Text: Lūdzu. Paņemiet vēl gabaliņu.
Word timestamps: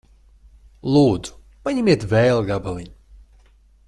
Lūdzu. 0.95 1.35
Paņemiet 1.69 2.07
vēl 2.17 2.41
gabaliņu. 2.51 2.95